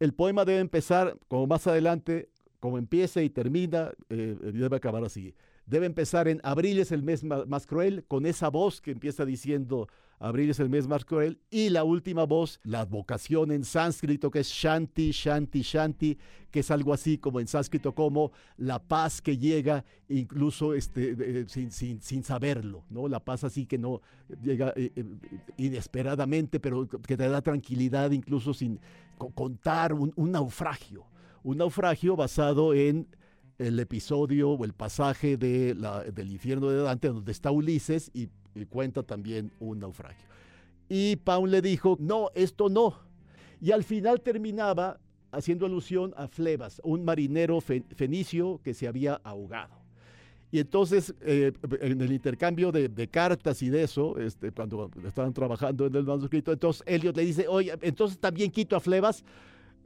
El 0.00 0.14
poema 0.14 0.44
debe 0.44 0.58
empezar 0.60 1.16
como 1.28 1.46
más 1.46 1.66
adelante, 1.66 2.30
como 2.58 2.78
empieza 2.78 3.22
y 3.22 3.30
termina, 3.30 3.92
eh, 4.08 4.36
debe 4.40 4.76
acabar 4.76 5.04
así. 5.04 5.34
Debe 5.68 5.86
empezar 5.86 6.28
en 6.28 6.40
abril 6.44 6.78
es 6.78 6.92
el 6.92 7.02
mes 7.02 7.22
más 7.24 7.66
cruel, 7.66 8.04
con 8.08 8.24
esa 8.24 8.48
voz 8.48 8.80
que 8.80 8.90
empieza 8.90 9.26
diciendo 9.26 9.88
abril 10.18 10.50
es 10.50 10.60
el 10.60 10.68
mes 10.68 10.88
más 10.88 11.04
cruel, 11.04 11.38
y 11.50 11.68
la 11.68 11.84
última 11.84 12.24
voz, 12.24 12.58
la 12.64 12.84
vocación 12.84 13.52
en 13.52 13.64
sánscrito, 13.64 14.30
que 14.30 14.40
es 14.40 14.48
Shanti, 14.48 15.10
Shanti, 15.12 15.60
Shanti, 15.60 16.18
que 16.50 16.60
es 16.60 16.70
algo 16.70 16.92
así 16.92 17.18
como 17.18 17.38
en 17.38 17.46
sánscrito 17.46 17.94
como 17.94 18.32
la 18.56 18.78
paz 18.78 19.20
que 19.20 19.36
llega 19.36 19.84
incluso 20.08 20.74
este, 20.74 21.46
sin, 21.48 21.70
sin, 21.70 22.00
sin, 22.00 22.24
saberlo, 22.24 22.84
¿no? 22.88 23.06
La 23.06 23.20
paz 23.20 23.44
así 23.44 23.66
que 23.66 23.78
no 23.78 24.00
llega 24.42 24.72
eh, 24.74 24.90
eh, 24.96 25.04
inesperadamente, 25.58 26.58
pero 26.58 26.88
que 26.88 27.16
te 27.16 27.28
da 27.28 27.42
tranquilidad 27.42 28.10
incluso 28.10 28.54
sin 28.54 28.80
contar 29.34 29.92
un, 29.92 30.12
naufragio, 30.16 31.04
un 31.42 31.58
naufragio 31.58 32.16
basado 32.16 32.72
en 32.72 33.06
el 33.58 33.78
episodio 33.80 34.50
o 34.50 34.64
el 34.64 34.72
pasaje 34.72 35.36
de 35.36 35.74
la, 35.74 36.04
del 36.04 36.30
infierno 36.30 36.68
de 36.70 36.82
Dante, 36.82 37.08
donde 37.08 37.32
está 37.32 37.50
Ulises 37.50 38.10
y 38.14 38.28
cuenta 38.70 39.02
también 39.02 39.52
un 39.60 39.80
naufragio. 39.80 40.26
Y 40.88 41.16
Paul 41.16 41.50
le 41.50 41.62
dijo, 41.62 41.96
no, 42.00 42.30
esto 42.34 42.68
no. 42.68 42.98
Y 43.60 43.72
al 43.72 43.84
final 43.84 44.20
terminaba 44.20 44.98
haciendo 45.30 45.66
alusión 45.66 46.14
a 46.16 46.28
Flebas, 46.28 46.80
un 46.84 47.04
marinero 47.04 47.60
fenicio 47.60 48.60
que 48.62 48.74
se 48.74 48.88
había 48.88 49.20
ahogado. 49.24 49.76
Y 50.50 50.60
entonces, 50.60 51.14
eh, 51.20 51.52
en 51.82 52.00
el 52.00 52.10
intercambio 52.10 52.72
de, 52.72 53.08
cartas 53.08 53.62
y 53.62 53.68
de 53.68 53.82
eso, 53.82 54.18
este, 54.18 54.50
cuando 54.50 54.90
estaban 55.06 55.34
trabajando 55.34 55.86
en 55.86 55.94
el 55.94 56.04
manuscrito, 56.04 56.52
entonces 56.52 56.82
Elliot 56.86 57.14
le 57.14 57.24
dice, 57.24 57.46
oye, 57.46 57.74
entonces 57.82 58.18
también 58.18 58.50
quito 58.50 58.74
a 58.74 58.80
Flebas. 58.80 59.24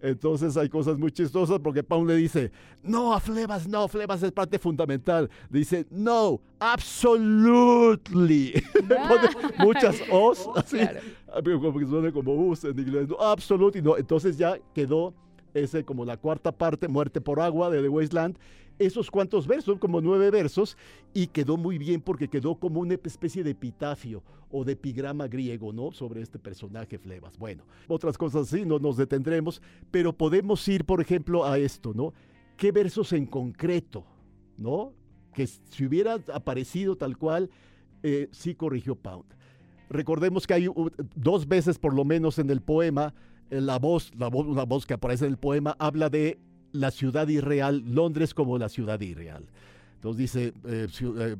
Entonces 0.02 0.56
hay 0.56 0.68
cosas 0.68 0.98
muy 0.98 1.12
chistosas 1.12 1.60
porque 1.60 1.84
Paul 1.84 2.08
le 2.08 2.16
dice, 2.16 2.50
no, 2.82 3.14
a 3.14 3.20
Flebas, 3.20 3.68
no, 3.68 3.86
Flebas 3.86 4.20
es 4.24 4.32
parte 4.32 4.58
fundamental. 4.58 5.30
Dice, 5.48 5.86
no, 5.90 6.40
absolutely. 6.58 8.52
muchas 9.58 10.02
os, 10.10 10.48
así, 10.56 10.78
como 11.44 11.78
que 11.78 11.86
suena 11.86 12.10
como 12.10 12.34
us 12.34 12.64
en 12.64 12.76
inglés. 12.80 13.08
No, 13.08 13.16
absolutely, 13.20 13.80
no. 13.80 13.96
Entonces 13.96 14.36
ya 14.36 14.58
quedó 14.74 15.14
ese 15.54 15.84
como 15.84 16.04
la 16.04 16.16
cuarta 16.16 16.50
parte, 16.50 16.88
Muerte 16.88 17.20
por 17.20 17.38
Agua 17.38 17.70
de 17.70 17.80
The 17.80 17.88
Wasteland, 17.88 18.36
esos 18.78 19.10
cuantos 19.10 19.46
versos, 19.46 19.78
como 19.78 20.00
nueve 20.00 20.30
versos, 20.30 20.76
y 21.14 21.28
quedó 21.28 21.56
muy 21.56 21.78
bien 21.78 22.00
porque 22.00 22.28
quedó 22.28 22.54
como 22.56 22.80
una 22.80 22.94
especie 22.94 23.44
de 23.44 23.50
epitafio 23.50 24.22
o 24.50 24.64
de 24.64 24.72
epigrama 24.72 25.28
griego, 25.28 25.72
¿no? 25.72 25.92
Sobre 25.92 26.20
este 26.20 26.38
personaje 26.38 26.98
Flebas. 26.98 27.38
Bueno, 27.38 27.64
otras 27.88 28.18
cosas 28.18 28.48
sí, 28.48 28.64
no 28.64 28.78
nos 28.78 28.96
detendremos, 28.96 29.62
pero 29.90 30.12
podemos 30.12 30.66
ir, 30.68 30.84
por 30.84 31.00
ejemplo, 31.00 31.44
a 31.44 31.58
esto, 31.58 31.92
¿no? 31.94 32.12
¿Qué 32.56 32.70
versos 32.70 33.12
en 33.12 33.26
concreto, 33.26 34.04
¿no? 34.58 34.92
Que 35.34 35.46
si 35.46 35.86
hubiera 35.86 36.18
aparecido 36.32 36.96
tal 36.96 37.16
cual, 37.16 37.50
eh, 38.02 38.28
sí 38.30 38.54
corrigió 38.54 38.94
Pound. 38.94 39.24
Recordemos 39.88 40.46
que 40.46 40.54
hay 40.54 40.68
dos 41.14 41.46
veces 41.46 41.78
por 41.78 41.94
lo 41.94 42.04
menos 42.04 42.38
en 42.38 42.50
el 42.50 42.60
poema, 42.60 43.14
eh, 43.50 43.60
la 43.60 43.78
voz, 43.78 44.10
la 44.16 44.28
voz, 44.28 44.46
una 44.46 44.64
voz 44.64 44.86
que 44.86 44.94
aparece 44.94 45.26
en 45.26 45.32
el 45.32 45.38
poema, 45.38 45.76
habla 45.78 46.08
de 46.08 46.38
la 46.72 46.90
ciudad 46.90 47.28
irreal, 47.28 47.82
Londres 47.86 48.34
como 48.34 48.58
la 48.58 48.68
ciudad 48.68 49.00
irreal. 49.00 49.46
Entonces 50.02 50.18
dice, 50.18 50.52
eh, 50.64 50.88
eh, 51.20 51.36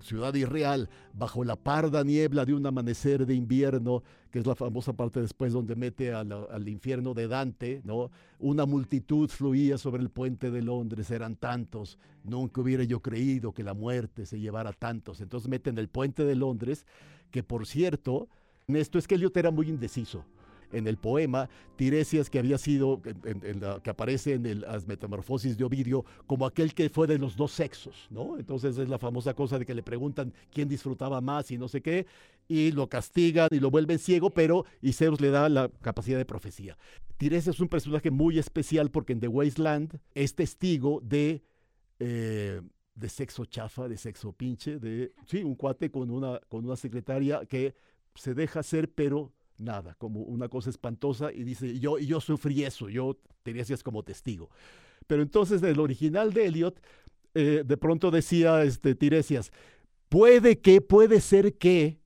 ciudad 0.00 0.34
irreal, 0.34 0.88
bajo 1.14 1.44
la 1.44 1.54
parda 1.54 2.02
niebla 2.02 2.44
de 2.44 2.54
un 2.54 2.66
amanecer 2.66 3.24
de 3.24 3.34
invierno, 3.34 4.02
que 4.32 4.40
es 4.40 4.46
la 4.46 4.56
famosa 4.56 4.92
parte 4.92 5.20
después 5.20 5.52
donde 5.52 5.76
mete 5.76 6.12
al 6.12 6.68
infierno 6.68 7.14
de 7.14 7.28
Dante, 7.28 7.82
¿no? 7.84 8.10
Una 8.40 8.66
multitud 8.66 9.28
fluía 9.28 9.78
sobre 9.78 10.02
el 10.02 10.10
puente 10.10 10.50
de 10.50 10.60
Londres, 10.60 11.08
eran 11.12 11.36
tantos, 11.36 11.98
nunca 12.24 12.60
hubiera 12.60 12.82
yo 12.82 13.00
creído 13.00 13.52
que 13.52 13.62
la 13.62 13.74
muerte 13.74 14.26
se 14.26 14.40
llevara 14.40 14.72
tantos. 14.72 15.20
Entonces 15.20 15.48
meten 15.48 15.78
el 15.78 15.86
puente 15.86 16.24
de 16.24 16.34
Londres, 16.34 16.86
que 17.30 17.44
por 17.44 17.64
cierto, 17.64 18.28
en 18.66 18.74
esto 18.74 18.98
es 18.98 19.06
que 19.06 19.14
Eliot 19.14 19.36
era 19.36 19.52
muy 19.52 19.68
indeciso 19.68 20.24
en 20.72 20.86
el 20.86 20.96
poema, 20.96 21.48
Tiresias 21.76 22.28
que 22.30 22.38
había 22.38 22.58
sido, 22.58 23.00
que 23.02 23.90
aparece 23.90 24.34
en 24.34 24.60
las 24.60 24.86
metamorfosis 24.86 25.56
de 25.56 25.64
Ovidio, 25.64 26.04
como 26.26 26.46
aquel 26.46 26.74
que 26.74 26.88
fue 26.88 27.06
de 27.06 27.18
los 27.18 27.36
dos 27.36 27.52
sexos, 27.52 28.06
¿no? 28.10 28.38
Entonces 28.38 28.76
es 28.78 28.88
la 28.88 28.98
famosa 28.98 29.34
cosa 29.34 29.58
de 29.58 29.66
que 29.66 29.74
le 29.74 29.82
preguntan 29.82 30.32
quién 30.52 30.68
disfrutaba 30.68 31.20
más 31.20 31.50
y 31.50 31.58
no 31.58 31.68
sé 31.68 31.80
qué, 31.80 32.06
y 32.48 32.72
lo 32.72 32.88
castigan 32.88 33.48
y 33.50 33.60
lo 33.60 33.70
vuelven 33.70 33.98
ciego, 33.98 34.30
pero 34.30 34.64
Zeus 34.92 35.20
le 35.20 35.30
da 35.30 35.48
la 35.48 35.70
capacidad 35.80 36.18
de 36.18 36.24
profecía. 36.24 36.76
Tiresias 37.16 37.56
es 37.56 37.60
un 37.60 37.68
personaje 37.68 38.10
muy 38.10 38.38
especial 38.38 38.90
porque 38.90 39.12
en 39.12 39.20
The 39.20 39.28
Wasteland 39.28 39.98
es 40.14 40.34
testigo 40.34 41.00
de... 41.02 41.42
Eh, 41.98 42.60
de 43.00 43.08
sexo 43.08 43.46
chafa, 43.46 43.88
de 43.88 43.96
sexo 43.96 44.32
pinche, 44.32 44.78
de, 44.78 45.12
sí, 45.26 45.42
un 45.42 45.54
cuate 45.54 45.90
con 45.90 46.10
una, 46.10 46.38
con 46.48 46.64
una 46.64 46.76
secretaria 46.76 47.46
que 47.46 47.74
se 48.14 48.34
deja 48.34 48.60
hacer, 48.60 48.90
pero 48.92 49.32
nada, 49.60 49.94
como 49.98 50.20
una 50.20 50.48
cosa 50.48 50.70
espantosa 50.70 51.32
y 51.32 51.44
dice, 51.44 51.78
yo, 51.78 51.98
yo 51.98 52.20
sufrí 52.20 52.64
eso, 52.64 52.88
yo 52.88 53.16
Tiresias 53.42 53.82
como 53.82 54.02
testigo. 54.02 54.50
Pero 55.06 55.22
entonces 55.22 55.62
el 55.62 55.80
original 55.80 56.32
de 56.32 56.46
Eliot, 56.46 56.80
eh, 57.34 57.62
de 57.64 57.76
pronto 57.76 58.10
decía 58.10 58.62
este, 58.64 58.94
Tiresias, 58.94 59.52
puede 60.08 60.60
que, 60.60 60.80
puede 60.80 61.20
ser 61.20 61.56
que 61.56 62.00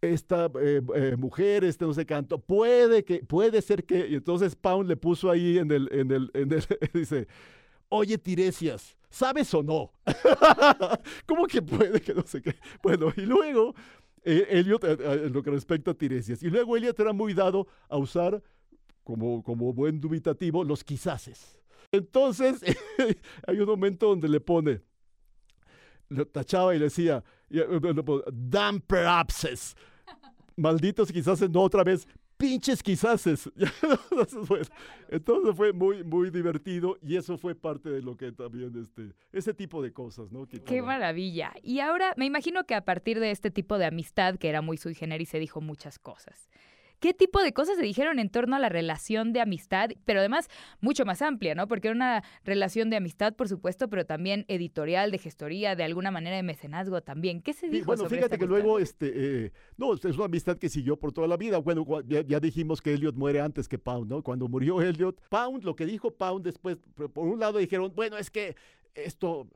esta 0.00 0.50
eh, 0.60 0.80
eh, 0.94 1.16
mujer, 1.18 1.64
este 1.64 1.84
no 1.84 1.92
sé 1.92 2.06
canto, 2.06 2.38
puede 2.38 3.04
que, 3.04 3.24
puede 3.24 3.60
ser 3.62 3.84
que, 3.84 4.08
y 4.08 4.14
entonces 4.14 4.56
Pound 4.56 4.88
le 4.88 4.96
puso 4.96 5.30
ahí 5.30 5.58
en 5.58 5.70
el, 5.70 5.88
en 5.92 6.10
el, 6.10 6.30
en 6.34 6.52
el 6.52 6.64
dice, 6.94 7.28
oye 7.88 8.16
Tiresias, 8.16 8.96
¿sabes 9.10 9.52
o 9.52 9.62
no? 9.62 9.92
¿Cómo 11.26 11.46
que 11.46 11.60
puede 11.60 12.00
que 12.00 12.14
no 12.14 12.22
sé 12.26 12.40
qué? 12.40 12.56
Bueno, 12.82 13.12
y 13.16 13.22
luego 13.22 13.74
eh, 14.24 14.46
Elliot, 14.50 14.84
eh, 14.84 14.96
eh, 14.98 15.22
en 15.26 15.32
lo 15.32 15.42
que 15.42 15.50
respecta 15.50 15.92
a 15.92 15.94
Tiresias. 15.94 16.42
Y 16.42 16.50
luego 16.50 16.76
Elliot 16.76 16.98
era 16.98 17.12
muy 17.12 17.34
dado 17.34 17.66
a 17.88 17.96
usar, 17.96 18.42
como, 19.02 19.42
como 19.42 19.72
buen 19.72 20.00
dubitativo, 20.00 20.64
los 20.64 20.84
quizases. 20.84 21.58
Entonces, 21.92 22.60
hay 23.46 23.58
un 23.58 23.66
momento 23.66 24.08
donde 24.08 24.28
le 24.28 24.40
pone, 24.40 24.82
lo 26.08 26.26
tachaba 26.26 26.74
y 26.74 26.78
le 26.78 26.84
decía, 26.84 27.24
damn 28.32 28.80
perhapses, 28.80 29.76
malditos 30.56 31.10
quizás 31.10 31.48
no 31.50 31.62
otra 31.62 31.82
vez, 31.82 32.06
pinches 32.40 32.82
quizases. 32.82 33.48
Entonces 35.08 35.56
fue 35.56 35.72
muy, 35.72 36.02
muy 36.02 36.30
divertido 36.30 36.96
y 37.02 37.16
eso 37.16 37.36
fue 37.36 37.54
parte 37.54 37.90
de 37.90 38.02
lo 38.02 38.16
que 38.16 38.32
también, 38.32 38.72
este, 38.80 39.12
ese 39.32 39.54
tipo 39.54 39.82
de 39.82 39.92
cosas, 39.92 40.32
¿no? 40.32 40.46
Qué 40.46 40.82
maravilla. 40.82 41.52
Y 41.62 41.80
ahora 41.80 42.14
me 42.16 42.24
imagino 42.24 42.64
que 42.64 42.74
a 42.74 42.84
partir 42.84 43.20
de 43.20 43.30
este 43.30 43.50
tipo 43.50 43.78
de 43.78 43.84
amistad, 43.86 44.36
que 44.36 44.48
era 44.48 44.62
muy 44.62 44.78
sui 44.78 44.94
generis, 44.94 45.28
se 45.28 45.38
dijo 45.38 45.60
muchas 45.60 45.98
cosas. 45.98 46.48
Qué 47.00 47.14
tipo 47.14 47.42
de 47.42 47.52
cosas 47.52 47.76
se 47.76 47.82
dijeron 47.82 48.18
en 48.18 48.30
torno 48.30 48.56
a 48.56 48.58
la 48.58 48.68
relación 48.68 49.32
de 49.32 49.40
amistad, 49.40 49.90
pero 50.04 50.20
además 50.20 50.48
mucho 50.80 51.04
más 51.04 51.22
amplia, 51.22 51.54
¿no? 51.54 51.66
Porque 51.66 51.88
era 51.88 51.96
una 51.96 52.22
relación 52.44 52.90
de 52.90 52.96
amistad, 52.96 53.34
por 53.34 53.48
supuesto, 53.48 53.88
pero 53.88 54.04
también 54.04 54.44
editorial, 54.48 55.10
de 55.10 55.18
gestoría, 55.18 55.74
de 55.74 55.84
alguna 55.84 56.10
manera 56.10 56.36
de 56.36 56.42
mecenazgo 56.42 57.00
también. 57.00 57.40
¿Qué 57.40 57.54
se 57.54 57.68
dijo? 57.68 57.86
bueno, 57.86 58.08
fíjate 58.08 58.38
que 58.38 58.46
luego, 58.46 58.78
este, 58.78 59.46
eh, 59.46 59.52
no, 59.76 59.94
es 59.94 60.04
una 60.04 60.26
amistad 60.26 60.58
que 60.58 60.68
siguió 60.68 60.96
por 60.98 61.12
toda 61.12 61.26
la 61.26 61.36
vida. 61.36 61.58
Bueno, 61.58 61.84
ya, 62.06 62.38
dijimos 62.40 62.82
que 62.82 62.92
Elliot 62.92 63.16
muere 63.16 63.40
antes 63.40 63.66
que 63.66 63.78
Pound, 63.78 64.10
¿no? 64.10 64.22
Cuando 64.22 64.46
murió 64.48 64.80
Elliot, 64.82 65.20
Pound, 65.28 65.64
lo 65.64 65.74
que 65.74 65.86
dijo 65.86 66.10
Pound 66.10 66.44
después, 66.44 66.76
por 66.94 67.26
un 67.26 67.40
lado 67.40 67.58
dijeron, 67.58 67.92
bueno, 67.94 68.18
es 68.18 68.30
que 68.30 68.56
esto, 68.94 69.48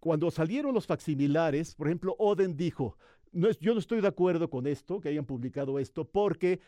cuando 0.00 0.30
salieron 0.30 0.74
los 0.74 0.86
facsimilares, 0.86 1.74
por 1.74 1.86
ejemplo, 1.86 2.16
Oden 2.18 2.56
dijo, 2.56 2.96
no 3.32 3.48
es, 3.48 3.58
yo 3.58 3.74
no 3.74 3.80
estoy 3.80 4.00
de 4.00 4.08
acuerdo 4.08 4.50
con 4.50 4.66
esto, 4.66 5.00
que 5.00 5.08
hayan 5.08 5.24
publicado 5.24 5.78
esto, 5.78 6.04
porque 6.04 6.60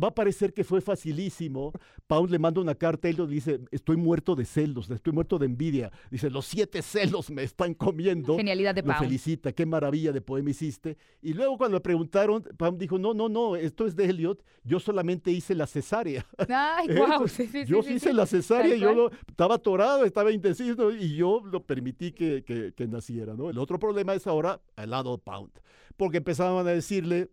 va 0.00 0.08
a 0.08 0.14
parecer 0.14 0.52
que 0.52 0.64
fue 0.64 0.80
facilísimo. 0.80 1.72
Pound 2.06 2.30
le 2.30 2.38
manda 2.38 2.60
una 2.60 2.74
carta 2.74 3.08
y 3.08 3.12
le 3.12 3.26
dice, 3.26 3.60
estoy 3.70 3.96
muerto 3.96 4.34
de 4.34 4.44
celos, 4.44 4.90
estoy 4.90 5.12
muerto 5.12 5.38
de 5.38 5.46
envidia. 5.46 5.90
Dice, 6.10 6.30
los 6.30 6.46
siete 6.46 6.82
celos 6.82 7.30
me 7.30 7.42
están 7.42 7.74
comiendo. 7.74 8.36
Genialidad 8.36 8.74
de 8.74 8.82
Pound. 8.82 9.00
Lo 9.00 9.04
felicita, 9.06 9.52
qué 9.52 9.66
maravilla 9.66 10.12
de 10.12 10.20
poema 10.20 10.50
hiciste. 10.50 10.96
Y 11.20 11.34
luego 11.34 11.58
cuando 11.58 11.76
le 11.76 11.80
preguntaron, 11.80 12.42
Pound 12.56 12.78
dijo, 12.78 12.98
no, 12.98 13.14
no, 13.14 13.28
no, 13.28 13.56
esto 13.56 13.86
es 13.86 13.96
de 13.96 14.06
Elliot, 14.06 14.42
yo 14.64 14.80
solamente 14.80 15.30
hice 15.30 15.54
la 15.54 15.66
cesárea. 15.66 16.26
Ay, 16.48 16.88
wow. 16.96 17.26
yo 17.66 17.80
hice 17.80 18.12
la 18.12 18.26
cesárea, 18.26 18.76
yo 18.76 18.92
lo, 18.94 19.10
estaba 19.28 19.56
atorado, 19.56 20.04
estaba 20.04 20.32
indeciso 20.32 20.92
y 20.92 21.16
yo 21.16 21.42
lo 21.44 21.64
permití 21.64 22.12
que, 22.12 22.44
que, 22.44 22.88
naciera. 22.88 23.34
¿no? 23.34 23.48
El 23.48 23.58
otro 23.58 23.78
problema 23.78 24.14
es 24.14 24.26
ahora 24.26 24.60
al 24.76 24.90
lado 24.90 25.18
Pound, 25.18 25.52
porque 25.96 26.18
empezaban 26.18 26.66
a 26.66 26.70
decirle, 26.70 27.30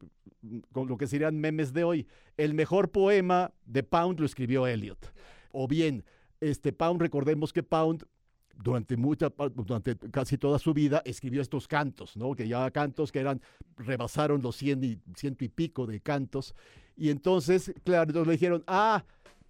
con 0.71 0.87
lo 0.87 0.97
que 0.97 1.07
serían 1.07 1.39
memes 1.39 1.73
de 1.73 1.83
hoy, 1.83 2.07
el 2.37 2.53
mejor 2.53 2.91
poema 2.91 3.51
de 3.65 3.83
Pound 3.83 4.19
lo 4.19 4.25
escribió 4.25 4.67
Eliot. 4.67 5.13
O 5.51 5.67
bien, 5.67 6.03
este 6.39 6.71
Pound, 6.71 7.01
recordemos 7.01 7.51
que 7.51 7.63
Pound 7.63 8.05
durante 8.55 8.97
mucha 8.97 9.29
durante 9.53 9.95
casi 10.11 10.37
toda 10.37 10.59
su 10.59 10.73
vida 10.73 11.01
escribió 11.05 11.41
estos 11.41 11.67
cantos, 11.67 12.17
¿no? 12.17 12.35
Que 12.35 12.47
ya 12.47 12.69
cantos 12.71 13.11
que 13.11 13.19
eran 13.19 13.41
rebasaron 13.77 14.41
los 14.41 14.57
cien 14.57 14.83
y 14.83 14.99
ciento 15.15 15.45
y 15.45 15.49
pico 15.49 15.85
de 15.87 16.01
cantos 16.01 16.53
y 16.97 17.09
entonces, 17.09 17.73
claro, 17.85 18.09
entonces 18.09 18.27
le 18.27 18.33
dijeron, 18.33 18.63
"Ah, 18.67 19.05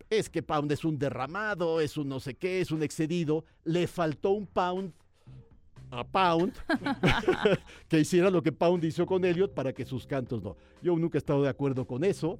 es 0.09 0.29
que 0.29 0.43
Pound 0.43 0.71
es 0.71 0.85
un 0.85 0.99
derramado, 0.99 1.81
es 1.81 1.97
un 1.97 2.07
no 2.07 2.19
sé 2.19 2.35
qué, 2.35 2.61
es 2.61 2.71
un 2.71 2.83
excedido, 2.83 3.45
le 3.63 3.87
faltó 3.87 4.31
un 4.31 4.45
Pound 4.45 4.93
a 5.91 6.03
Pound 6.03 6.53
que 7.87 7.99
hiciera 7.99 8.29
lo 8.29 8.41
que 8.41 8.51
Pound 8.51 8.83
hizo 8.83 9.05
con 9.05 9.23
Elliot 9.25 9.53
para 9.53 9.73
que 9.73 9.85
sus 9.85 10.05
cantos 10.05 10.43
no. 10.43 10.55
Yo 10.81 10.95
nunca 10.95 11.17
he 11.17 11.19
estado 11.19 11.43
de 11.43 11.49
acuerdo 11.49 11.85
con 11.85 12.03
eso. 12.03 12.39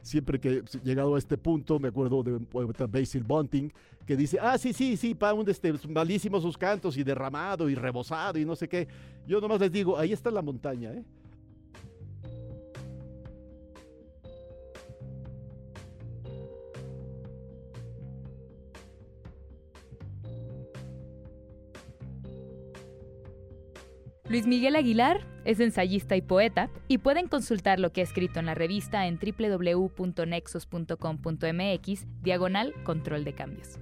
Siempre 0.00 0.40
que 0.40 0.48
he 0.58 0.62
llegado 0.84 1.16
a 1.16 1.18
este 1.18 1.36
punto, 1.36 1.78
me 1.78 1.88
acuerdo 1.88 2.22
de 2.22 2.86
Basil 2.86 3.24
Bunting, 3.24 3.72
que 4.06 4.16
dice, 4.16 4.38
ah, 4.40 4.56
sí, 4.56 4.72
sí, 4.72 4.96
sí, 4.96 5.14
Pound, 5.14 5.48
este, 5.48 5.74
malísimos 5.88 6.42
sus 6.42 6.56
cantos 6.56 6.96
y 6.96 7.02
derramado 7.02 7.68
y 7.68 7.74
rebosado 7.74 8.38
y 8.38 8.44
no 8.44 8.56
sé 8.56 8.68
qué. 8.68 8.88
Yo 9.26 9.40
nomás 9.40 9.60
les 9.60 9.72
digo, 9.72 9.98
ahí 9.98 10.12
está 10.12 10.30
la 10.30 10.40
montaña, 10.40 10.92
¿eh? 10.92 11.04
Luis 24.28 24.46
Miguel 24.46 24.76
Aguilar 24.76 25.26
es 25.46 25.58
ensayista 25.58 26.14
y 26.14 26.20
poeta 26.20 26.68
y 26.86 26.98
pueden 26.98 27.28
consultar 27.28 27.80
lo 27.80 27.92
que 27.92 28.02
ha 28.02 28.04
escrito 28.04 28.40
en 28.40 28.46
la 28.46 28.54
revista 28.54 29.06
en 29.06 29.18
www.nexos.com.mx 29.18 32.06
diagonal 32.22 32.74
control 32.84 33.24
de 33.24 33.32
cambios. 33.32 33.78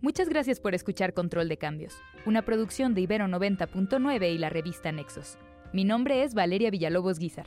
Muchas 0.00 0.28
gracias 0.28 0.58
por 0.58 0.74
escuchar 0.74 1.14
Control 1.14 1.48
de 1.48 1.58
Cambios, 1.58 1.94
una 2.26 2.42
producción 2.42 2.94
de 2.94 3.02
Ibero 3.02 3.26
90.9 3.26 4.32
y 4.32 4.38
la 4.38 4.48
revista 4.48 4.90
Nexos. 4.90 5.38
Mi 5.72 5.84
nombre 5.84 6.24
es 6.24 6.34
Valeria 6.34 6.70
Villalobos 6.70 7.20
Guizar. 7.20 7.46